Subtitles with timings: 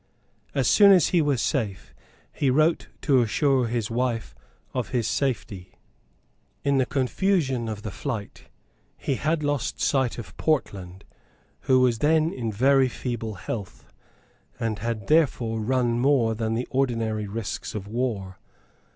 [0.55, 1.93] As soon as he was safe,
[2.33, 4.33] he wrote to assure his wife
[4.73, 5.73] of his safety.
[6.63, 8.45] In the confusion of the flight
[8.97, 11.03] he had lost sight of Portland,
[11.69, 13.85] who was then in very feeble health,
[14.59, 18.39] and had therefore run more than the ordinary risks of war.